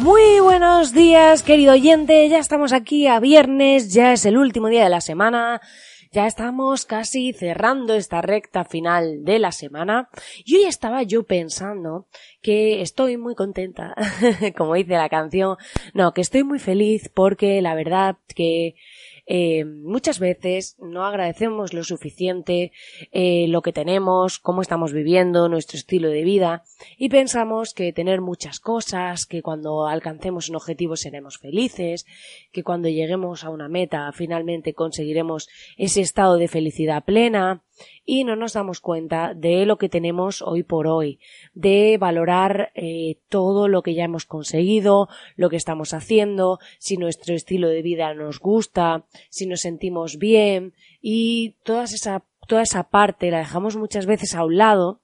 Muy 0.00 0.40
buenos 0.40 0.94
días, 0.94 1.42
querido 1.42 1.74
oyente. 1.74 2.26
Ya 2.30 2.38
estamos 2.38 2.72
aquí 2.72 3.06
a 3.06 3.20
viernes, 3.20 3.92
ya 3.92 4.14
es 4.14 4.24
el 4.24 4.38
último 4.38 4.68
día 4.68 4.82
de 4.82 4.88
la 4.88 5.02
semana. 5.02 5.60
Ya 6.10 6.26
estamos 6.26 6.86
casi 6.86 7.34
cerrando 7.34 7.94
esta 7.94 8.22
recta 8.22 8.64
final 8.64 9.26
de 9.26 9.38
la 9.38 9.52
semana. 9.52 10.08
Y 10.42 10.56
hoy 10.56 10.64
estaba 10.64 11.02
yo 11.02 11.24
pensando 11.24 12.06
que 12.40 12.80
estoy 12.80 13.18
muy 13.18 13.34
contenta, 13.34 13.94
como 14.56 14.72
dice 14.72 14.94
la 14.94 15.10
canción. 15.10 15.58
No, 15.92 16.14
que 16.14 16.22
estoy 16.22 16.44
muy 16.44 16.60
feliz 16.60 17.10
porque 17.12 17.60
la 17.60 17.74
verdad 17.74 18.16
que 18.34 18.76
eh, 19.32 19.64
muchas 19.64 20.18
veces 20.18 20.74
no 20.80 21.06
agradecemos 21.06 21.72
lo 21.72 21.84
suficiente 21.84 22.72
eh, 23.12 23.46
lo 23.46 23.62
que 23.62 23.72
tenemos, 23.72 24.40
cómo 24.40 24.60
estamos 24.60 24.92
viviendo, 24.92 25.48
nuestro 25.48 25.78
estilo 25.78 26.08
de 26.08 26.24
vida 26.24 26.64
y 26.98 27.10
pensamos 27.10 27.72
que 27.72 27.92
tener 27.92 28.20
muchas 28.22 28.58
cosas, 28.58 29.26
que 29.26 29.40
cuando 29.40 29.86
alcancemos 29.86 30.48
un 30.48 30.56
objetivo 30.56 30.96
seremos 30.96 31.38
felices, 31.38 32.06
que 32.50 32.64
cuando 32.64 32.88
lleguemos 32.88 33.44
a 33.44 33.50
una 33.50 33.68
meta 33.68 34.10
finalmente 34.10 34.74
conseguiremos 34.74 35.48
ese 35.76 36.00
estado 36.00 36.36
de 36.36 36.48
felicidad 36.48 37.04
plena 37.04 37.62
y 38.04 38.24
no 38.24 38.36
nos 38.36 38.54
damos 38.54 38.80
cuenta 38.80 39.34
de 39.34 39.66
lo 39.66 39.78
que 39.78 39.88
tenemos 39.88 40.42
hoy 40.42 40.62
por 40.62 40.86
hoy, 40.86 41.18
de 41.54 41.96
valorar 41.98 42.72
eh, 42.74 43.18
todo 43.28 43.68
lo 43.68 43.82
que 43.82 43.94
ya 43.94 44.04
hemos 44.04 44.26
conseguido, 44.26 45.08
lo 45.36 45.50
que 45.50 45.56
estamos 45.56 45.94
haciendo, 45.94 46.58
si 46.78 46.96
nuestro 46.96 47.34
estilo 47.34 47.68
de 47.68 47.82
vida 47.82 48.14
nos 48.14 48.38
gusta, 48.38 49.04
si 49.28 49.46
nos 49.46 49.60
sentimos 49.60 50.18
bien 50.18 50.74
y 51.00 51.56
toda 51.62 51.84
esa, 51.84 52.24
toda 52.46 52.62
esa 52.62 52.84
parte 52.84 53.30
la 53.30 53.38
dejamos 53.38 53.76
muchas 53.76 54.06
veces 54.06 54.34
a 54.34 54.44
un 54.44 54.56
lado 54.56 54.99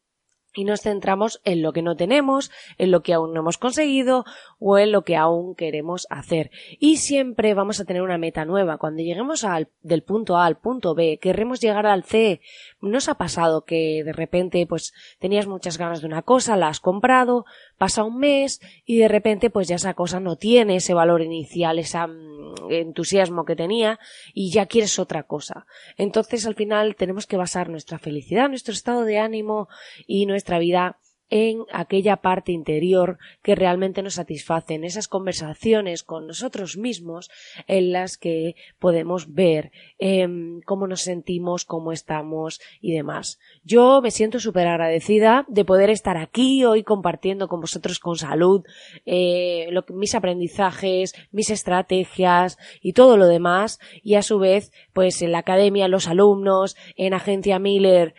y 0.56 0.64
nos 0.64 0.80
centramos 0.80 1.40
en 1.44 1.62
lo 1.62 1.72
que 1.72 1.82
no 1.82 1.94
tenemos, 1.94 2.50
en 2.78 2.90
lo 2.90 3.02
que 3.02 3.12
aún 3.12 3.34
no 3.34 3.40
hemos 3.40 3.58
conseguido 3.58 4.24
o 4.58 4.78
en 4.78 4.90
lo 4.90 5.02
que 5.02 5.14
aún 5.14 5.54
queremos 5.54 6.06
hacer. 6.10 6.50
Y 6.80 6.96
siempre 6.96 7.54
vamos 7.54 7.78
a 7.78 7.84
tener 7.84 8.02
una 8.02 8.18
meta 8.18 8.44
nueva. 8.44 8.78
Cuando 8.78 9.02
lleguemos 9.02 9.44
al, 9.44 9.68
del 9.82 10.02
punto 10.02 10.38
A 10.38 10.46
al 10.46 10.56
punto 10.56 10.94
B, 10.94 11.18
querremos 11.20 11.60
llegar 11.60 11.86
al 11.86 12.04
C. 12.04 12.40
¿No 12.80 12.98
os 12.98 13.08
ha 13.08 13.16
pasado 13.16 13.64
que 13.64 14.02
de 14.02 14.12
repente 14.12 14.66
pues 14.66 14.94
tenías 15.18 15.46
muchas 15.46 15.76
ganas 15.76 16.00
de 16.00 16.06
una 16.06 16.22
cosa, 16.22 16.56
la 16.56 16.68
has 16.68 16.80
comprado, 16.80 17.44
pasa 17.76 18.02
un 18.04 18.18
mes 18.18 18.60
y 18.86 18.96
de 18.98 19.08
repente 19.08 19.50
pues 19.50 19.68
ya 19.68 19.76
esa 19.76 19.92
cosa 19.92 20.20
no 20.20 20.36
tiene 20.36 20.76
ese 20.76 20.94
valor 20.94 21.20
inicial, 21.20 21.78
ese 21.78 21.98
mm, 21.98 22.70
entusiasmo 22.70 23.44
que 23.44 23.56
tenía 23.56 23.98
y 24.32 24.50
ya 24.50 24.66
quieres 24.66 24.98
otra 24.98 25.24
cosa. 25.24 25.66
Entonces 25.98 26.46
al 26.46 26.54
final 26.54 26.96
tenemos 26.96 27.26
que 27.26 27.36
basar 27.36 27.68
nuestra 27.68 27.98
felicidad, 27.98 28.48
nuestro 28.48 28.72
estado 28.72 29.04
de 29.04 29.18
ánimo 29.18 29.68
y 30.06 30.24
nuestra 30.24 30.45
vida 30.58 30.98
en 31.28 31.64
aquella 31.72 32.18
parte 32.18 32.52
interior 32.52 33.18
que 33.42 33.54
realmente 33.54 34.02
nos 34.02 34.14
satisface, 34.14 34.74
en 34.74 34.84
esas 34.84 35.08
conversaciones 35.08 36.02
con 36.04 36.26
nosotros 36.26 36.76
mismos 36.76 37.30
en 37.66 37.92
las 37.92 38.16
que 38.16 38.54
podemos 38.78 39.32
ver 39.34 39.72
em, 39.98 40.60
cómo 40.62 40.86
nos 40.86 41.00
sentimos, 41.00 41.64
cómo 41.64 41.92
estamos 41.92 42.60
y 42.80 42.92
demás. 42.92 43.40
Yo 43.64 44.00
me 44.02 44.12
siento 44.12 44.38
súper 44.38 44.68
agradecida 44.68 45.44
de 45.48 45.64
poder 45.64 45.90
estar 45.90 46.16
aquí 46.16 46.64
hoy 46.64 46.84
compartiendo 46.84 47.48
con 47.48 47.60
vosotros 47.60 47.98
con 47.98 48.16
salud 48.16 48.64
eh, 49.04 49.68
mis 49.88 50.14
aprendizajes, 50.14 51.14
mis 51.32 51.50
estrategias 51.50 52.56
y 52.80 52.92
todo 52.92 53.16
lo 53.16 53.26
demás 53.26 53.80
y 54.02 54.14
a 54.14 54.22
su 54.22 54.38
vez 54.38 54.70
pues 54.92 55.22
en 55.22 55.32
la 55.32 55.38
academia, 55.38 55.88
los 55.88 56.06
alumnos, 56.06 56.76
en 56.96 57.14
Agencia 57.14 57.58
Miller, 57.58 58.14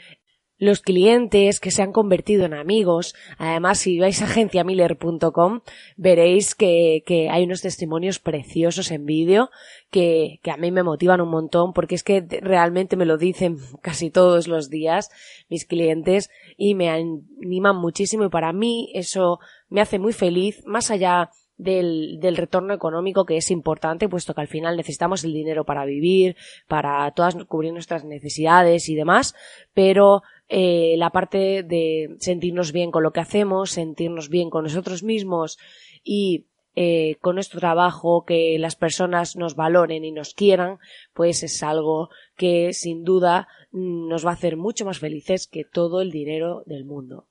los 0.59 0.81
clientes 0.81 1.59
que 1.59 1.71
se 1.71 1.83
han 1.83 1.91
convertido 1.91 2.45
en 2.45 2.53
amigos. 2.53 3.15
Además, 3.37 3.79
si 3.79 3.99
vais 3.99 4.21
a 4.21 4.25
agenciamiller.com, 4.25 5.61
veréis 5.95 6.55
que, 6.55 7.03
que, 7.05 7.29
hay 7.29 7.43
unos 7.43 7.61
testimonios 7.61 8.19
preciosos 8.19 8.91
en 8.91 9.05
vídeo 9.05 9.49
que, 9.91 10.39
que 10.41 10.51
a 10.51 10.57
mí 10.57 10.71
me 10.71 10.83
motivan 10.83 11.21
un 11.21 11.29
montón 11.29 11.73
porque 11.73 11.95
es 11.95 12.03
que 12.03 12.25
realmente 12.41 12.95
me 12.95 13.05
lo 13.05 13.17
dicen 13.17 13.57
casi 13.81 14.09
todos 14.09 14.47
los 14.47 14.69
días 14.69 15.09
mis 15.49 15.65
clientes 15.65 16.29
y 16.57 16.75
me 16.75 16.89
animan 16.89 17.77
muchísimo 17.77 18.25
y 18.25 18.29
para 18.29 18.51
mí 18.53 18.91
eso 18.93 19.39
me 19.69 19.81
hace 19.81 19.99
muy 19.99 20.13
feliz, 20.13 20.63
más 20.65 20.91
allá 20.91 21.29
del, 21.57 22.19
del, 22.19 22.37
retorno 22.37 22.73
económico 22.73 23.25
que 23.25 23.37
es 23.37 23.49
importante, 23.49 24.07
puesto 24.07 24.33
que 24.35 24.41
al 24.41 24.47
final 24.47 24.77
necesitamos 24.77 25.23
el 25.23 25.33
dinero 25.33 25.65
para 25.65 25.85
vivir, 25.85 26.35
para 26.67 27.09
todas 27.11 27.35
cubrir 27.45 27.73
nuestras 27.73 28.05
necesidades 28.05 28.89
y 28.89 28.95
demás, 28.95 29.33
pero 29.73 30.21
eh, 30.49 30.95
la 30.97 31.09
parte 31.09 31.63
de 31.63 32.15
sentirnos 32.19 32.71
bien 32.71 32.91
con 32.91 33.03
lo 33.03 33.11
que 33.11 33.19
hacemos, 33.19 33.71
sentirnos 33.71 34.29
bien 34.29 34.49
con 34.49 34.63
nosotros 34.63 35.03
mismos 35.03 35.57
y 36.03 36.45
eh, 36.75 37.17
con 37.21 37.35
nuestro 37.35 37.59
trabajo, 37.59 38.23
que 38.23 38.57
las 38.59 38.75
personas 38.75 39.35
nos 39.35 39.55
valoren 39.55 40.05
y 40.05 40.11
nos 40.11 40.33
quieran, 40.33 40.77
pues 41.13 41.41
es 41.41 41.63
algo 41.63 42.09
que 42.35 42.71
sin 42.71 43.03
duda 43.03 43.47
mm, 43.71 44.07
nos 44.07 44.25
va 44.25 44.29
a 44.29 44.33
hacer 44.33 44.57
mucho 44.57 44.85
más 44.85 44.99
felices 44.99 45.47
que 45.47 45.63
todo 45.63 46.01
el 46.01 46.11
dinero 46.11 46.63
del 46.65 46.85
mundo. 46.85 47.26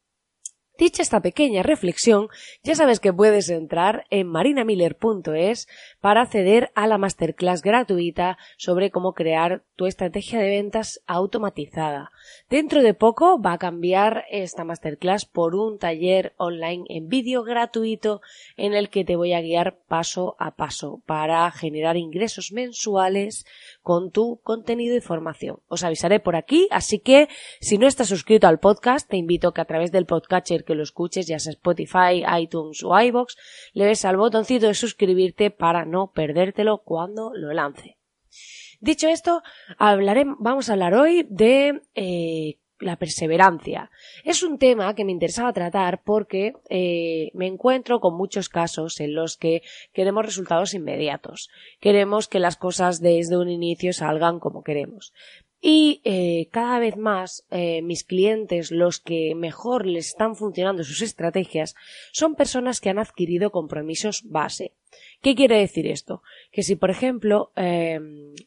Dicha 0.78 1.00
esta 1.00 1.22
pequeña 1.22 1.62
reflexión, 1.62 2.28
ya 2.62 2.74
sabes 2.74 3.00
que 3.00 3.10
puedes 3.10 3.48
entrar 3.48 4.04
en 4.10 4.26
marinamiller.es 4.26 5.68
para 6.00 6.20
acceder 6.20 6.70
a 6.74 6.86
la 6.86 6.98
masterclass 6.98 7.62
gratuita 7.62 8.36
sobre 8.58 8.90
cómo 8.90 9.14
crear 9.14 9.62
tu 9.76 9.86
estrategia 9.86 10.38
de 10.38 10.50
ventas 10.50 11.00
automatizada. 11.06 12.12
Dentro 12.50 12.82
de 12.82 12.92
poco 12.92 13.40
va 13.40 13.54
a 13.54 13.58
cambiar 13.58 14.24
esta 14.30 14.64
masterclass 14.64 15.24
por 15.24 15.54
un 15.54 15.78
taller 15.78 16.34
online 16.36 16.84
en 16.90 17.08
vídeo 17.08 17.42
gratuito 17.42 18.20
en 18.58 18.74
el 18.74 18.90
que 18.90 19.04
te 19.04 19.16
voy 19.16 19.32
a 19.32 19.40
guiar 19.40 19.78
paso 19.88 20.36
a 20.38 20.56
paso 20.56 21.00
para 21.06 21.50
generar 21.52 21.96
ingresos 21.96 22.52
mensuales 22.52 23.46
con 23.86 24.10
tu 24.10 24.40
contenido 24.42 24.96
y 24.96 25.00
formación. 25.00 25.60
Os 25.68 25.84
avisaré 25.84 26.18
por 26.18 26.34
aquí, 26.34 26.66
así 26.72 26.98
que 26.98 27.28
si 27.60 27.78
no 27.78 27.86
estás 27.86 28.08
suscrito 28.08 28.48
al 28.48 28.58
podcast, 28.58 29.08
te 29.08 29.16
invito 29.16 29.46
a 29.46 29.54
que 29.54 29.60
a 29.60 29.64
través 29.64 29.92
del 29.92 30.06
podcatcher 30.06 30.64
que 30.64 30.74
lo 30.74 30.82
escuches, 30.82 31.28
ya 31.28 31.38
sea 31.38 31.52
Spotify, 31.52 32.24
iTunes 32.36 32.82
o 32.82 33.00
iBox, 33.00 33.36
le 33.74 33.84
des 33.84 34.04
al 34.04 34.16
botoncito 34.16 34.66
de 34.66 34.74
suscribirte 34.74 35.52
para 35.52 35.84
no 35.84 36.10
perdértelo 36.10 36.78
cuando 36.78 37.30
lo 37.32 37.52
lance. 37.52 37.96
Dicho 38.80 39.06
esto, 39.06 39.44
hablaremos, 39.78 40.36
vamos 40.40 40.68
a 40.68 40.72
hablar 40.72 40.94
hoy 40.94 41.24
de 41.30 41.80
eh, 41.94 42.58
la 42.78 42.96
perseverancia. 42.96 43.90
Es 44.24 44.42
un 44.42 44.58
tema 44.58 44.94
que 44.94 45.04
me 45.04 45.12
interesaba 45.12 45.52
tratar 45.52 46.02
porque 46.04 46.52
eh, 46.68 47.30
me 47.34 47.46
encuentro 47.46 48.00
con 48.00 48.16
muchos 48.16 48.48
casos 48.48 49.00
en 49.00 49.14
los 49.14 49.36
que 49.36 49.62
queremos 49.92 50.24
resultados 50.24 50.74
inmediatos. 50.74 51.48
Queremos 51.80 52.28
que 52.28 52.38
las 52.38 52.56
cosas 52.56 53.00
desde 53.00 53.36
un 53.36 53.48
inicio 53.48 53.92
salgan 53.92 54.38
como 54.40 54.62
queremos. 54.62 55.12
Y 55.60 56.00
eh, 56.04 56.48
cada 56.50 56.78
vez 56.78 56.96
más 56.96 57.46
eh, 57.50 57.82
mis 57.82 58.04
clientes, 58.04 58.70
los 58.70 59.00
que 59.00 59.34
mejor 59.34 59.86
les 59.86 60.08
están 60.08 60.36
funcionando 60.36 60.84
sus 60.84 61.02
estrategias, 61.02 61.74
son 62.12 62.34
personas 62.34 62.80
que 62.80 62.90
han 62.90 62.98
adquirido 62.98 63.50
compromisos 63.50 64.22
base. 64.28 64.72
¿Qué 65.22 65.34
quiere 65.34 65.58
decir 65.58 65.86
esto? 65.86 66.22
Que 66.52 66.62
si, 66.62 66.76
por 66.76 66.90
ejemplo, 66.90 67.52
eh, 67.56 67.98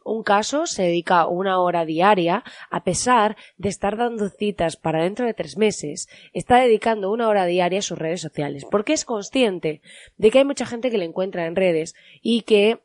un 0.05 0.23
caso 0.23 0.65
se 0.65 0.83
dedica 0.83 1.27
una 1.27 1.59
hora 1.59 1.85
diaria, 1.85 2.43
a 2.69 2.83
pesar 2.83 3.35
de 3.57 3.69
estar 3.69 3.97
dando 3.97 4.29
citas 4.29 4.77
para 4.77 5.03
dentro 5.03 5.25
de 5.25 5.33
tres 5.33 5.57
meses, 5.57 6.07
está 6.31 6.57
dedicando 6.57 7.11
una 7.11 7.27
hora 7.27 7.45
diaria 7.45 7.79
a 7.79 7.83
sus 7.83 7.97
redes 7.97 8.21
sociales, 8.21 8.65
porque 8.69 8.93
es 8.93 9.03
consciente 9.03 9.81
de 10.17 10.31
que 10.31 10.39
hay 10.39 10.45
mucha 10.45 10.65
gente 10.65 10.91
que 10.91 10.97
le 10.97 11.05
encuentra 11.05 11.47
en 11.47 11.55
redes 11.55 11.95
y 12.21 12.43
que 12.43 12.79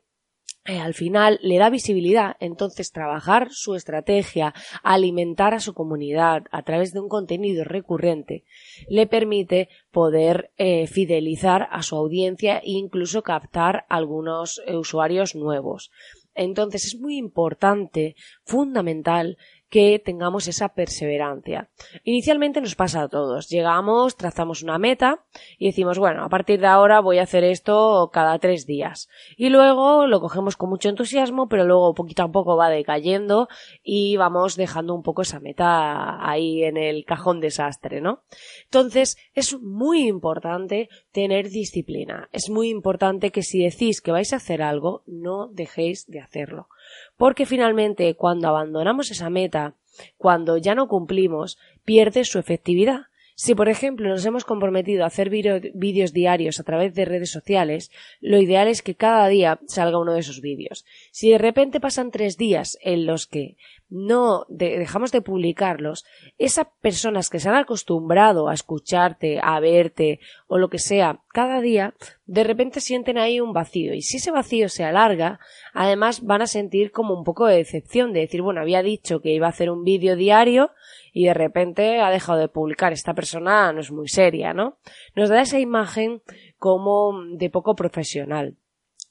eh, 0.67 0.79
al 0.79 0.95
final 0.95 1.39
le 1.43 1.59
da 1.59 1.69
visibilidad, 1.69 2.37
entonces 2.39 2.91
trabajar 2.91 3.49
su 3.51 3.75
estrategia, 3.75 4.55
alimentar 4.81 5.53
a 5.53 5.59
su 5.59 5.75
comunidad 5.75 6.45
a 6.51 6.63
través 6.63 6.91
de 6.91 6.99
un 7.01 7.07
contenido 7.07 7.63
recurrente, 7.63 8.43
le 8.89 9.05
permite 9.05 9.69
poder 9.91 10.51
eh, 10.57 10.87
fidelizar 10.87 11.67
a 11.71 11.83
su 11.83 11.95
audiencia 11.95 12.57
e 12.57 12.71
incluso 12.71 13.21
captar 13.21 13.85
algunos 13.89 14.59
eh, 14.65 14.75
usuarios 14.75 15.35
nuevos. 15.35 15.91
Entonces 16.33 16.85
es 16.85 16.99
muy 16.99 17.17
importante, 17.17 18.15
fundamental, 18.43 19.37
que 19.69 19.99
tengamos 19.99 20.47
esa 20.47 20.69
perseverancia. 20.69 21.69
Inicialmente 22.03 22.61
nos 22.61 22.75
pasa 22.75 23.03
a 23.03 23.09
todos. 23.09 23.49
Llegamos, 23.49 24.15
trazamos 24.15 24.63
una 24.63 24.77
meta 24.77 25.25
y 25.57 25.67
decimos, 25.67 25.99
bueno, 25.99 26.23
a 26.23 26.29
partir 26.29 26.59
de 26.59 26.67
ahora 26.67 26.99
voy 26.99 27.19
a 27.19 27.23
hacer 27.23 27.43
esto 27.43 28.09
cada 28.13 28.39
tres 28.39 28.65
días. 28.65 29.09
Y 29.37 29.49
luego 29.49 30.07
lo 30.07 30.21
cogemos 30.21 30.55
con 30.55 30.69
mucho 30.69 30.89
entusiasmo, 30.89 31.47
pero 31.47 31.65
luego 31.65 31.93
poquito 31.93 32.23
a 32.23 32.31
poco 32.31 32.55
va 32.55 32.69
decayendo 32.69 33.47
y 33.83 34.17
vamos 34.17 34.55
dejando 34.55 34.93
un 34.93 35.03
poco 35.03 35.23
esa 35.23 35.39
meta 35.39 36.25
ahí 36.25 36.63
en 36.63 36.77
el 36.77 37.05
cajón 37.05 37.39
desastre, 37.39 38.01
¿no? 38.01 38.23
Entonces, 38.65 39.17
es 39.33 39.59
muy 39.59 40.07
importante 40.07 40.89
tener 41.11 41.49
disciplina. 41.49 42.29
Es 42.31 42.49
muy 42.49 42.69
importante 42.69 43.31
que 43.31 43.41
si 43.41 43.63
decís 43.63 44.01
que 44.01 44.11
vais 44.11 44.33
a 44.33 44.37
hacer 44.37 44.61
algo, 44.61 45.03
no 45.05 45.47
dejéis 45.47 46.05
de 46.07 46.19
hacerlo. 46.19 46.67
Porque 47.17 47.45
finalmente, 47.45 48.15
cuando 48.15 48.47
abandonamos 48.47 49.11
esa 49.11 49.29
meta, 49.29 49.75
cuando 50.17 50.57
ya 50.57 50.75
no 50.75 50.87
cumplimos, 50.87 51.57
pierde 51.83 52.25
su 52.25 52.39
efectividad. 52.39 53.07
Si, 53.37 53.53
por 53.53 53.67
ejemplo, 53.67 54.07
nos 54.07 54.25
hemos 54.25 54.45
comprometido 54.45 55.03
a 55.03 55.07
hacer 55.07 55.29
vídeos 55.29 56.13
diarios 56.13 56.59
a 56.59 56.63
través 56.63 56.95
de 56.95 57.03
redes 57.03 57.29
sociales, 57.29 57.91
lo 58.21 58.39
ideal 58.39 58.69
es 58.69 58.81
que 58.81 58.95
cada 58.95 59.27
día 59.27 59.59
salga 59.67 59.99
uno 59.99 60.13
de 60.13 60.21
esos 60.21 60.39
vídeos. 60.39 60.85
Si 61.11 61.29
de 61.29 61.37
repente 61.37 61.81
pasan 61.81 62.11
tres 62.11 62.37
días 62.37 62.77
en 62.81 63.05
los 63.05 63.27
que 63.27 63.57
no 63.89 64.45
dejamos 64.47 65.11
de 65.11 65.21
publicarlos, 65.21 66.05
esas 66.37 66.67
personas 66.81 67.29
que 67.29 67.39
se 67.39 67.49
han 67.49 67.55
acostumbrado 67.55 68.47
a 68.47 68.53
escucharte, 68.53 69.39
a 69.43 69.59
verte 69.59 70.21
o 70.47 70.57
lo 70.57 70.69
que 70.69 70.79
sea 70.79 71.19
cada 71.33 71.59
día, 71.59 71.93
de 72.25 72.45
repente 72.45 72.79
sienten 72.79 73.17
ahí 73.17 73.41
un 73.41 73.51
vacío. 73.51 73.93
Y 73.93 74.01
si 74.01 74.17
ese 74.17 74.31
vacío 74.31 74.69
se 74.69 74.85
alarga, 74.85 75.39
además 75.73 76.23
van 76.23 76.41
a 76.41 76.47
sentir 76.47 76.91
como 76.91 77.13
un 77.13 77.25
poco 77.25 77.45
de 77.47 77.57
decepción 77.57 78.13
de 78.13 78.21
decir, 78.21 78.41
bueno, 78.41 78.61
había 78.61 78.81
dicho 78.81 79.21
que 79.21 79.33
iba 79.33 79.47
a 79.47 79.51
hacer 79.51 79.69
un 79.69 79.83
vídeo 79.83 80.15
diario 80.15 80.71
y 81.15 81.25
de 81.27 81.33
repente 81.33 82.01
ha 82.01 82.09
dejado 82.09 82.39
de 82.39 82.49
publicar. 82.49 82.91
Esta 82.91 83.13
persona 83.13 83.71
no 83.71 83.79
es 83.79 83.89
muy 83.89 84.09
seria, 84.09 84.53
¿no? 84.53 84.77
Nos 85.15 85.29
da 85.29 85.41
esa 85.41 85.59
imagen 85.59 86.21
como 86.57 87.23
de 87.37 87.49
poco 87.49 87.73
profesional. 87.73 88.57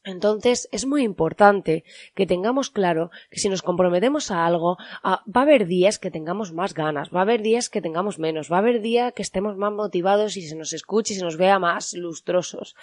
Entonces 0.04 0.68
es 0.70 0.84
muy 0.84 1.02
importante 1.02 1.82
que 2.14 2.26
tengamos 2.26 2.68
claro 2.68 3.10
que 3.30 3.40
si 3.40 3.48
nos 3.48 3.62
comprometemos 3.62 4.30
a 4.30 4.44
algo, 4.44 4.76
va 5.02 5.22
a 5.34 5.40
haber 5.40 5.66
días 5.66 5.98
que 5.98 6.10
tengamos 6.10 6.52
más 6.52 6.74
ganas, 6.74 7.08
va 7.08 7.20
a 7.20 7.22
haber 7.22 7.40
días 7.40 7.70
que 7.70 7.80
tengamos 7.80 8.18
menos, 8.18 8.52
va 8.52 8.56
a 8.56 8.58
haber 8.58 8.82
días 8.82 9.14
que 9.14 9.22
estemos 9.22 9.56
más 9.56 9.72
motivados 9.72 10.36
y 10.36 10.42
se 10.42 10.56
nos 10.56 10.74
escuche 10.74 11.14
y 11.14 11.16
se 11.16 11.24
nos 11.24 11.38
vea 11.38 11.58
más 11.58 11.94
lustrosos, 11.94 12.76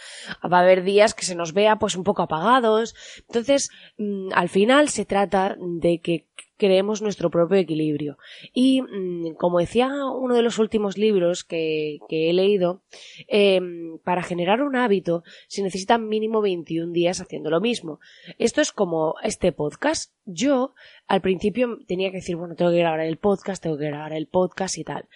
va 0.52 0.58
a 0.58 0.62
haber 0.62 0.82
días 0.82 1.14
que 1.14 1.26
se 1.26 1.36
nos 1.36 1.54
vea 1.54 1.76
pues 1.76 1.96
un 1.96 2.04
poco 2.04 2.24
apagados. 2.24 2.96
Entonces, 3.28 3.70
mm, 4.00 4.30
al 4.34 4.50
final 4.50 4.90
se 4.90 5.06
trata 5.06 5.58
de 5.60 6.02
que 6.02 6.26
creemos 6.62 7.02
nuestro 7.02 7.32
propio 7.32 7.58
equilibrio. 7.58 8.20
Y 8.54 8.84
mm, 8.84 9.34
como 9.34 9.58
decía 9.58 9.90
uno 10.06 10.36
de 10.36 10.44
los 10.44 10.60
últimos 10.60 10.96
libros 10.96 11.44
que, 11.44 11.98
he 12.08 12.34
leído, 12.34 12.84
em, 13.28 13.98
para 14.04 14.22
generar 14.22 14.62
un 14.62 14.76
hábito 14.76 15.24
se 15.48 15.64
necesitan 15.64 16.08
mínimo 16.08 16.40
21 16.40 16.94
días 16.94 17.20
haciendo 17.20 17.50
lo 17.50 17.62
mismo. 17.62 18.00
Esto 18.38 18.62
es 18.62 18.72
como 18.72 19.16
este 19.24 19.52
podcast. 19.52 20.14
Yo 20.26 20.76
al 21.08 21.22
principio 21.22 21.80
tenía 21.88 22.12
que 22.12 22.18
decir, 22.18 22.36
bueno, 22.36 22.54
tengo 22.54 22.70
que 22.70 22.78
grabar 22.78 23.00
el 23.00 23.18
podcast, 23.18 23.64
tengo 23.64 23.80
que 23.80 23.88
grabar 23.88 24.14
el 24.14 24.28
podcast 24.28 24.78
y 24.78 24.84
tal. 24.84 25.10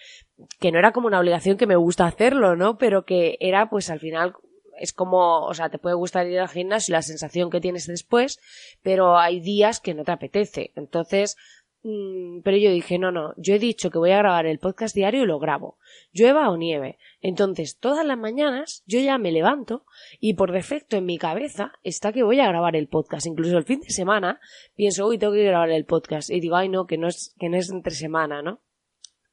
Que 0.58 0.72
no 0.72 0.80
era 0.80 0.90
como 0.90 1.06
una 1.06 1.20
obligación 1.20 1.56
que 1.56 1.68
me 1.68 1.76
gusta 1.76 2.08
hacerlo, 2.08 2.56
¿no? 2.56 2.76
Pero 2.76 3.04
que 3.04 3.36
era 3.38 3.70
pues 3.70 3.88
al 3.88 4.00
final 4.00 4.34
es 4.78 4.92
como, 4.92 5.44
o 5.46 5.54
sea, 5.54 5.68
te 5.68 5.78
puede 5.78 5.94
gustar 5.96 6.26
ir 6.26 6.40
al 6.40 6.48
gimnasio 6.48 6.92
y 6.92 6.96
la 6.96 7.02
sensación 7.02 7.50
que 7.50 7.60
tienes 7.60 7.86
después, 7.86 8.40
pero 8.82 9.18
hay 9.18 9.40
días 9.40 9.80
que 9.80 9.94
no 9.94 10.04
te 10.04 10.12
apetece. 10.12 10.72
Entonces, 10.76 11.36
mm, 11.82 12.40
pero 12.42 12.56
yo 12.56 12.70
dije, 12.70 12.98
no, 12.98 13.10
no, 13.12 13.34
yo 13.36 13.54
he 13.54 13.58
dicho 13.58 13.90
que 13.90 13.98
voy 13.98 14.10
a 14.10 14.18
grabar 14.18 14.46
el 14.46 14.58
podcast 14.58 14.94
diario 14.94 15.22
y 15.22 15.26
lo 15.26 15.38
grabo. 15.38 15.78
Llueva 16.12 16.50
o 16.50 16.56
nieve. 16.56 16.98
Entonces, 17.20 17.78
todas 17.78 18.04
las 18.04 18.18
mañanas 18.18 18.82
yo 18.86 19.00
ya 19.00 19.18
me 19.18 19.32
levanto 19.32 19.84
y 20.20 20.34
por 20.34 20.52
defecto 20.52 20.96
en 20.96 21.06
mi 21.06 21.18
cabeza 21.18 21.72
está 21.82 22.12
que 22.12 22.22
voy 22.22 22.40
a 22.40 22.48
grabar 22.48 22.76
el 22.76 22.88
podcast. 22.88 23.26
Incluso 23.26 23.58
el 23.58 23.64
fin 23.64 23.80
de 23.80 23.90
semana 23.90 24.40
pienso, 24.74 25.06
uy, 25.06 25.18
tengo 25.18 25.32
que 25.32 25.44
grabar 25.44 25.70
el 25.70 25.84
podcast. 25.84 26.30
Y 26.30 26.40
digo, 26.40 26.56
ay, 26.56 26.68
no, 26.68 26.86
que 26.86 26.98
no 26.98 27.08
es, 27.08 27.34
que 27.38 27.48
no 27.48 27.56
es 27.56 27.70
entre 27.70 27.94
semana, 27.94 28.42
¿no? 28.42 28.60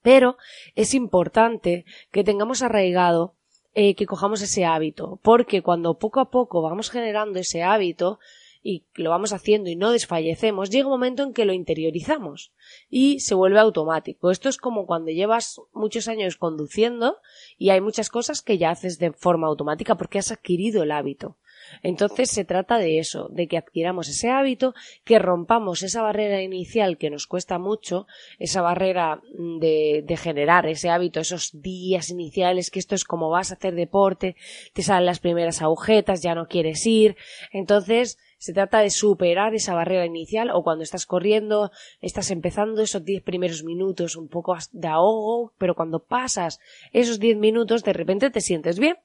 Pero 0.02 0.38
es 0.76 0.94
importante 0.94 1.86
que 2.12 2.26
tengamos 2.26 2.62
arraigado 2.62 3.36
eh, 3.76 3.96
que 3.96 4.06
cojamos 4.06 4.42
ese 4.42 4.66
hábito, 4.66 5.20
porque 5.24 5.62
cuando 5.62 5.98
poco 5.98 6.20
a 6.20 6.30
poco 6.30 6.62
vamos 6.62 6.90
generando 6.90 7.40
ese 7.40 7.64
hábito 7.64 8.20
y 8.62 8.86
lo 8.96 9.10
vamos 9.10 9.34
haciendo 9.34 9.70
y 9.70 9.76
no 9.76 9.92
desfallecemos, 9.92 10.70
llega 10.70 10.88
un 10.88 10.94
momento 10.94 11.24
en 11.24 11.34
que 11.34 11.46
lo 11.46 11.54
interiorizamos 11.54 12.54
y 12.90 13.20
se 13.20 13.36
vuelve 13.36 13.60
automático. 13.60 14.32
Esto 14.32 14.48
es 14.48 14.58
como 14.58 14.86
cuando 14.86 15.12
llevas 15.12 15.60
muchos 15.74 16.08
años 16.08 16.38
conduciendo 16.38 17.18
y 17.58 17.72
hay 17.72 17.82
muchas 17.82 18.10
cosas 18.10 18.42
que 18.42 18.58
ya 18.58 18.70
haces 18.70 19.00
de 19.00 19.12
forma 19.12 19.48
automática 19.48 19.96
porque 19.96 20.20
has 20.20 20.32
adquirido 20.32 20.84
el 20.84 20.92
hábito. 20.92 21.38
Entonces 21.82 22.30
se 22.30 22.46
trata 22.46 22.78
de 22.78 23.00
eso, 23.00 23.28
de 23.32 23.48
que 23.48 23.58
adquiramos 23.58 24.10
ese 24.10 24.30
hábito, 24.30 24.74
que 25.04 25.20
rompamos 25.20 25.84
esa 25.84 26.02
barrera 26.02 26.42
inicial 26.42 26.98
que 26.98 27.10
nos 27.10 27.28
cuesta 27.28 27.60
mucho, 27.60 28.08
esa 28.40 28.62
barrera 28.62 29.22
mm, 29.38 29.60
de, 29.60 30.04
de 30.06 30.18
generar 30.18 30.68
ese 30.68 30.90
hábito, 30.90 31.20
esos 31.20 31.62
días 31.62 32.10
iniciales, 32.10 32.70
que 32.70 32.80
esto 32.80 32.96
es 32.96 33.04
como 33.04 33.30
vas 33.30 33.52
a 33.52 33.56
hacer 33.56 33.76
deporte, 33.76 34.36
te 34.74 34.82
salen 34.82 35.06
las 35.06 35.20
primeras 35.20 35.62
agujetas, 35.62 36.22
ya 36.22 36.36
no 36.36 36.48
quieres 36.48 36.86
ir. 36.86 37.16
Entonces, 37.52 38.18
se 38.44 38.52
trata 38.52 38.80
de 38.82 38.90
superar 38.90 39.56
esa 39.56 39.74
barrera 39.74 40.06
inicial 40.06 40.52
o 40.52 40.64
cuando 40.64 40.84
estás 40.84 41.06
corriendo, 41.06 41.72
estás 42.02 42.30
empezando 42.30 42.82
esos 42.82 43.06
10 43.06 43.24
primeros 43.24 43.64
minutos 43.64 44.18
un 44.18 44.28
poco 44.28 44.58
de 44.74 44.90
ahogo, 44.90 45.54
pero 45.58 45.76
cuando 45.76 46.04
pasas 46.04 46.60
esos 46.92 47.22
10 47.22 47.38
minutos 47.38 47.86
de 47.86 47.94
repente 47.94 48.32
te 48.32 48.42
sientes 48.42 48.80
bien 48.80 48.98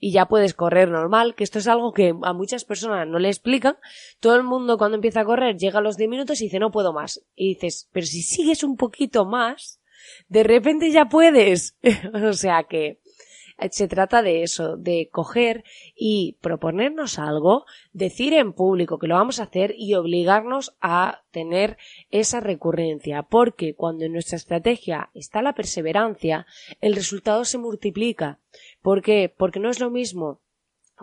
y 0.00 0.12
ya 0.12 0.28
puedes 0.28 0.54
correr 0.54 0.88
normal, 0.88 1.34
que 1.34 1.44
esto 1.44 1.58
es 1.58 1.68
algo 1.68 1.92
que 1.92 2.14
a 2.22 2.32
muchas 2.32 2.64
personas 2.64 3.06
no 3.06 3.18
le 3.18 3.28
explican. 3.28 3.76
Todo 4.18 4.34
el 4.36 4.44
mundo 4.44 4.78
cuando 4.78 4.94
empieza 4.94 5.20
a 5.20 5.24
correr 5.26 5.58
llega 5.58 5.80
a 5.80 5.82
los 5.82 5.98
10 5.98 6.08
minutos 6.08 6.40
y 6.40 6.44
dice 6.44 6.58
no 6.58 6.70
puedo 6.70 6.94
más. 6.94 7.22
Y 7.34 7.48
dices, 7.48 7.90
pero 7.92 8.06
si 8.06 8.22
sigues 8.22 8.64
un 8.64 8.78
poquito 8.78 9.26
más, 9.26 9.78
de 10.28 10.42
repente 10.42 10.90
ya 10.90 11.04
puedes. 11.04 11.76
o 12.14 12.32
sea 12.32 12.62
que 12.62 13.02
se 13.70 13.88
trata 13.88 14.22
de 14.22 14.42
eso, 14.42 14.76
de 14.76 15.08
coger 15.10 15.64
y 15.94 16.36
proponernos 16.40 17.18
algo, 17.18 17.64
decir 17.92 18.32
en 18.34 18.52
público 18.52 18.98
que 18.98 19.06
lo 19.06 19.14
vamos 19.14 19.40
a 19.40 19.44
hacer 19.44 19.74
y 19.76 19.94
obligarnos 19.94 20.76
a 20.80 21.22
tener 21.30 21.78
esa 22.10 22.40
recurrencia, 22.40 23.22
porque 23.22 23.74
cuando 23.74 24.04
en 24.04 24.12
nuestra 24.12 24.36
estrategia 24.36 25.10
está 25.14 25.42
la 25.42 25.54
perseverancia, 25.54 26.46
el 26.80 26.94
resultado 26.94 27.44
se 27.44 27.58
multiplica. 27.58 28.40
¿Por 28.82 29.02
qué? 29.02 29.32
Porque 29.34 29.60
no 29.60 29.70
es 29.70 29.80
lo 29.80 29.90
mismo 29.90 30.40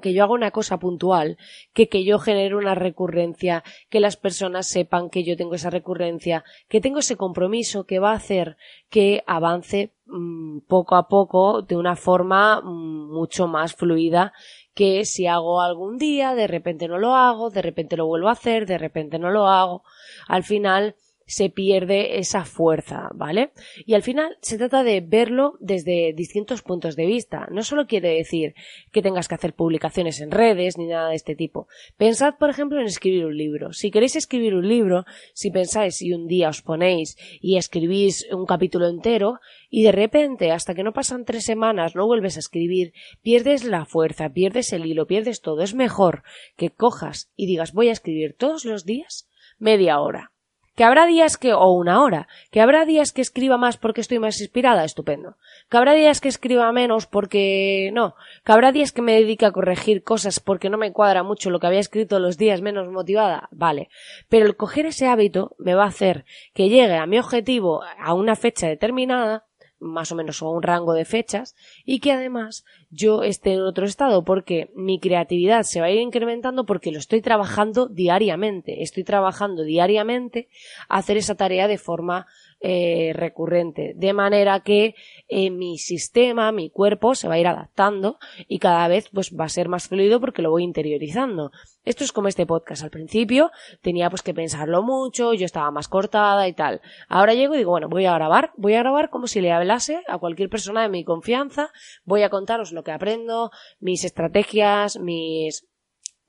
que 0.02 0.14
yo 0.14 0.24
haga 0.24 0.34
una 0.34 0.52
cosa 0.52 0.80
puntual, 0.80 1.38
que 1.74 1.88
que 1.90 2.04
yo 2.04 2.20
genere 2.20 2.56
una 2.56 2.76
recurrencia, 2.76 3.64
que 3.90 4.00
las 4.00 4.18
personas 4.18 4.68
sepan 4.68 5.10
que 5.10 5.24
yo 5.24 5.38
tengo 5.38 5.56
esa 5.56 5.70
recurrencia, 5.70 6.44
que 6.68 6.82
tengo 6.82 7.00
ese 7.00 7.18
compromiso 7.18 7.86
que 7.86 8.00
va 8.00 8.12
a 8.12 8.16
hacer 8.16 8.58
que 8.90 9.24
avance 9.28 9.94
mm, 10.06 10.60
poco 10.68 10.96
a 10.96 11.08
poco 11.08 11.62
de 11.62 11.76
una 11.76 11.96
forma 11.96 12.62
mm, 12.62 13.12
mucho 13.12 13.48
más 13.48 13.74
fluida 13.74 14.34
que 14.74 15.06
si 15.06 15.28
hago 15.28 15.62
algún 15.62 15.98
día, 15.98 16.34
de 16.34 16.48
repente 16.48 16.88
no 16.88 16.98
lo 16.98 17.16
hago, 17.16 17.50
de 17.50 17.62
repente 17.62 17.96
lo 17.96 18.08
vuelvo 18.08 18.30
a 18.30 18.34
hacer, 18.34 18.66
de 18.66 18.78
repente 18.78 19.20
no 19.20 19.30
lo 19.30 19.48
hago. 19.48 19.84
Al 20.28 20.44
final, 20.44 20.96
se 21.26 21.50
pierde 21.50 22.20
esa 22.20 22.46
fuerza, 22.46 23.10
¿vale? 23.14 23.52
Y 23.86 23.94
al 23.94 24.04
final 24.04 24.38
se 24.42 24.58
trata 24.58 24.84
de 24.84 25.02
verlo 25.02 25.58
desde 25.60 26.14
distintos 26.14 26.62
puntos 26.62 26.96
de 26.96 27.06
vista. 27.06 27.48
No 27.52 27.64
solo 27.64 27.88
quiere 27.88 28.10
decir 28.10 28.56
que 28.92 29.02
tengas 29.02 29.28
que 29.28 29.36
hacer 29.36 29.54
publicaciones 29.54 30.20
en 30.22 30.32
redes 30.32 30.78
ni 30.78 30.88
nada 30.88 31.10
de 31.10 31.16
este 31.16 31.36
tipo. 31.36 31.68
Pensad, 31.98 32.36
por 32.38 32.50
ejemplo, 32.50 32.80
en 32.80 32.86
escribir 32.86 33.26
un 33.26 33.38
libro. 33.38 33.74
Si 33.74 33.92
queréis 33.92 34.16
escribir 34.16 34.56
un 34.56 34.68
libro, 34.68 35.06
si 35.34 35.52
pensáis 35.52 36.02
y 36.02 36.14
un 36.14 36.28
día 36.28 36.50
os 36.50 36.62
ponéis 36.62 37.18
y 37.42 37.58
escribís 37.58 38.28
un 38.32 38.46
capítulo 38.46 38.88
entero 38.88 39.40
y 39.70 39.84
de 39.84 39.92
repente, 39.92 40.52
hasta 40.52 40.76
que 40.76 40.84
no 40.84 40.94
pasan 40.94 41.26
tres 41.26 41.46
semanas, 41.46 41.96
no 41.96 42.06
vuelves 42.06 42.36
a 42.36 42.40
escribir, 42.40 42.94
pierdes 43.22 43.64
la 43.64 43.86
fuerza, 43.86 44.30
pierdes 44.30 44.74
el 44.74 44.86
hilo, 44.86 45.08
pierdes 45.08 45.42
todo. 45.42 45.62
Es 45.62 45.74
mejor 45.74 46.24
que 46.56 46.70
cojas 46.70 47.32
y 47.36 47.48
digas 47.48 47.74
voy 47.74 47.90
a 47.90 47.94
escribir 47.94 48.36
todos 48.38 48.66
los 48.66 48.86
días 48.86 49.30
media 49.60 50.00
hora 50.00 50.33
que 50.76 50.84
habrá 50.84 51.06
días 51.06 51.38
que, 51.38 51.54
o 51.54 51.72
una 51.72 52.02
hora, 52.02 52.28
que 52.52 52.62
habrá 52.62 52.86
días 52.86 53.12
que 53.12 53.22
escriba 53.22 53.58
más 53.58 53.78
porque 53.78 54.02
estoy 54.02 54.20
más 54.20 54.42
inspirada, 54.42 54.84
estupendo. 54.84 55.38
Que 55.70 55.78
habrá 55.78 55.94
días 55.94 56.22
que 56.22 56.30
escriba 56.30 56.72
menos 56.72 57.06
porque 57.06 57.92
no. 57.94 58.16
Que 58.44 58.52
habrá 58.52 58.72
días 58.72 58.92
que 58.92 59.02
me 59.02 59.14
dedique 59.14 59.46
a 59.46 59.52
corregir 59.52 60.04
cosas 60.04 60.40
porque 60.40 60.70
no 60.70 60.78
me 60.78 60.92
cuadra 60.92 61.24
mucho 61.24 61.50
lo 61.50 61.60
que 61.60 61.68
había 61.68 61.80
escrito 61.80 62.20
los 62.20 62.38
días 62.38 62.62
menos 62.62 62.90
motivada, 62.90 63.50
vale. 63.52 63.90
Pero 64.30 64.46
el 64.46 64.56
coger 64.56 64.88
ese 64.88 65.08
hábito 65.08 65.56
me 65.60 65.76
va 65.76 65.84
a 65.84 65.88
hacer 65.88 66.26
que 66.54 66.70
llegue 66.70 66.98
a 66.98 67.06
mi 67.06 67.20
objetivo 67.20 67.82
a 67.84 68.14
una 68.14 68.36
fecha 68.36 68.68
determinada 68.68 69.46
más 69.84 70.12
o 70.12 70.16
menos 70.16 70.42
o 70.42 70.50
un 70.50 70.64
rango 70.64 70.94
de 70.94 71.06
fechas 71.06 71.56
y 71.86 72.00
que 72.00 72.12
además 72.12 72.66
yo 72.90 73.24
esté 73.24 73.54
en 73.54 73.62
otro 73.62 73.86
estado 73.86 74.24
porque 74.24 74.72
mi 74.76 75.00
creatividad 75.00 75.64
se 75.64 75.82
va 75.82 75.88
a 75.88 75.92
ir 75.92 76.00
incrementando 76.00 76.66
porque 76.66 76.92
lo 76.92 77.00
estoy 77.00 77.22
trabajando 77.22 77.88
diariamente, 77.88 78.82
estoy 78.82 79.04
trabajando 79.04 79.64
diariamente 79.64 80.50
hacer 80.90 81.18
esa 81.18 81.36
tarea 81.36 81.68
de 81.68 81.78
forma 81.78 82.26
eh, 82.66 83.12
recurrente, 83.14 83.92
de 83.98 84.14
manera 84.14 84.62
que 84.62 84.96
eh, 85.28 85.50
mi 85.50 85.78
sistema, 85.78 86.54
mi 86.54 86.70
cuerpo 86.70 87.14
se 87.14 87.28
va 87.28 87.34
a 87.34 87.40
ir 87.40 87.46
adaptando 87.46 88.20
y 88.48 88.60
cada 88.60 88.88
vez 88.88 89.10
pues 89.12 89.36
va 89.38 89.44
a 89.44 89.50
ser 89.50 89.68
más 89.68 89.90
fluido 89.90 90.22
porque 90.22 90.42
lo 90.42 90.50
voy 90.50 90.64
interiorizando. 90.64 91.52
Esto 91.84 92.06
es 92.06 92.14
como 92.14 92.30
este 92.30 92.46
podcast. 92.46 92.82
Al 92.82 92.90
principio 92.90 93.52
tenía 93.82 94.10
pues 94.10 94.22
que 94.22 94.34
pensarlo 94.34 94.82
mucho, 94.82 95.34
yo 95.34 95.46
estaba 95.46 95.72
más 95.72 95.90
cortada 95.90 96.48
y 96.48 96.54
tal. 96.54 96.80
Ahora 97.10 97.34
llego 97.34 97.54
y 97.54 97.58
digo, 97.58 97.72
bueno, 97.72 97.90
voy 97.90 98.06
a 98.06 98.14
grabar, 98.14 98.54
voy 98.56 98.76
a 98.76 98.80
grabar 98.80 99.10
como 99.10 99.28
si 99.28 99.42
le 99.42 99.52
hablase 99.52 100.02
a 100.08 100.18
cualquier 100.18 100.48
persona 100.48 100.84
de 100.84 100.90
mi 100.90 101.04
confianza, 101.04 101.70
voy 102.06 102.24
a 102.24 102.30
contaros 102.30 102.72
lo 102.72 102.86
que 102.86 102.92
aprendo, 102.92 103.52
mis 103.82 104.06
estrategias, 104.06 104.98
mis 105.02 105.68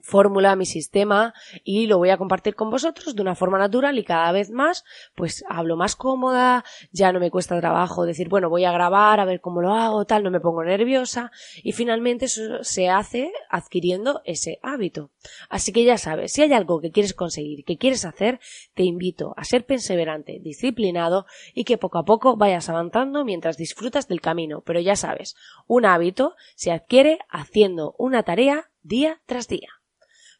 fórmula, 0.05 0.55
mi 0.55 0.67
sistema 0.67 1.35
y 1.65 1.87
lo 1.87 1.99
voy 1.99 2.11
a 2.11 2.19
compartir 2.19 2.55
con 2.55 2.71
vosotros 2.71 3.17
de 3.17 3.23
una 3.23 3.35
forma 3.35 3.59
natural 3.59 3.99
y 3.99 4.05
cada 4.05 4.31
vez 4.33 4.51
más 4.51 4.85
pues 5.15 5.45
hablo 5.49 5.77
más 5.77 5.97
cómoda, 5.97 6.65
ya 6.93 7.13
no 7.13 7.21
me 7.21 7.31
cuesta 7.31 7.59
trabajo 7.59 8.05
decir 8.05 8.29
bueno 8.29 8.51
voy 8.51 8.65
a 8.65 8.73
grabar 8.73 9.19
a 9.19 9.25
ver 9.25 9.41
cómo 9.41 9.63
lo 9.63 9.75
hago, 9.75 10.05
tal, 10.05 10.23
no 10.23 10.31
me 10.31 10.41
pongo 10.41 10.63
nerviosa 10.63 11.33
y 11.63 11.73
finalmente 11.73 12.27
eso 12.27 12.63
se 12.63 12.89
hace 12.89 13.33
adquiriendo 13.51 14.23
ese 14.25 14.59
hábito. 14.63 15.11
Así 15.49 15.73
que 15.73 15.85
ya 15.85 15.99
sabes, 15.99 16.33
si 16.33 16.43
hay 16.43 16.53
algo 16.53 16.81
que 16.81 16.91
quieres 16.91 17.15
conseguir, 17.15 17.65
que 17.65 17.79
quieres 17.79 18.05
hacer, 18.05 18.41
te 18.75 18.83
invito 18.83 19.35
a 19.37 19.45
ser 19.45 19.65
perseverante, 19.65 20.39
disciplinado 20.41 21.27
y 21.55 21.65
que 21.65 21.79
poco 21.79 21.99
a 21.99 22.05
poco 22.05 22.37
vayas 22.37 22.69
avanzando 22.69 23.25
mientras 23.25 23.57
disfrutas 23.57 24.09
del 24.09 24.21
camino. 24.21 24.63
Pero 24.63 24.81
ya 24.81 24.97
sabes, 24.97 25.37
un 25.67 25.87
hábito 25.87 26.35
se 26.55 26.73
adquiere 26.73 27.19
haciendo 27.29 27.95
una 27.99 28.23
tarea 28.23 28.71
día 28.83 29.23
tras 29.27 29.49
día. 29.49 29.74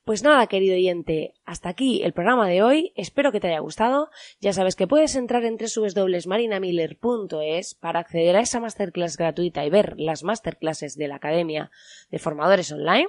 Pues 0.05 0.23
nada, 0.23 0.47
querido 0.49 0.75
oyente, 0.75 1.33
hasta 1.47 1.71
aquí 1.71 2.03
el 2.03 2.13
programa 2.13 2.47
de 2.47 2.63
hoy. 2.63 2.93
Espero 2.95 3.33
que 3.33 3.41
te 3.41 3.49
haya 3.49 3.61
gustado. 3.61 4.11
Ya 4.39 4.53
sabes 4.53 4.77
que 4.77 4.87
puedes 4.87 5.17
entrar 5.17 5.47
en 5.47 5.57
www.marinamiller.es 5.57 7.75
para 7.75 8.01
acceder 8.01 8.37
a 8.37 8.41
esa 8.41 8.61
masterclass 8.61 9.17
gratuita 9.17 9.65
y 9.65 9.71
ver 9.71 9.95
las 9.97 10.23
masterclasses 10.23 10.99
de 10.99 11.09
la 11.09 11.17
Academia 11.17 11.71
de 12.11 12.19
Formadores 12.19 12.71
Online. 12.71 13.09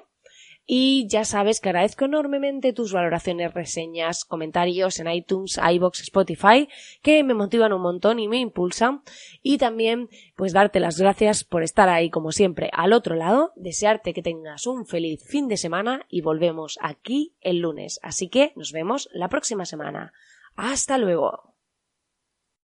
Y 0.65 1.07
ya 1.07 1.25
sabes 1.25 1.59
que 1.59 1.69
agradezco 1.69 2.05
enormemente 2.05 2.73
tus 2.73 2.91
valoraciones, 2.91 3.53
reseñas, 3.53 4.25
comentarios 4.25 4.99
en 4.99 5.09
iTunes, 5.09 5.59
iBox, 5.59 6.01
Spotify, 6.01 6.67
que 7.03 7.23
me 7.23 7.35
motivan 7.35 7.73
un 7.73 7.81
montón 7.81 8.19
y 8.19 8.27
me 8.27 8.39
impulsan. 8.39 9.01
Y 9.43 9.57
también, 9.59 10.09
pues 10.35 10.53
darte 10.53 10.79
las 10.79 10.99
gracias 10.99 11.43
por 11.43 11.61
estar 11.61 11.87
ahí, 11.89 12.09
como 12.09 12.31
siempre, 12.31 12.69
al 12.73 12.93
otro 12.93 13.15
lado, 13.15 13.53
desearte 13.55 14.13
que 14.13 14.23
tengas 14.23 14.65
un 14.65 14.85
feliz 14.85 15.23
fin 15.23 15.47
de 15.47 15.57
semana 15.57 16.05
y 16.09 16.21
volvemos 16.21 16.79
aquí 16.81 17.35
el 17.41 17.59
lunes. 17.59 17.99
Así 18.01 18.29
que 18.29 18.53
nos 18.55 18.71
vemos 18.71 19.07
la 19.13 19.29
próxima 19.29 19.65
semana. 19.65 20.13
Hasta 20.55 20.97
luego. 20.97 21.54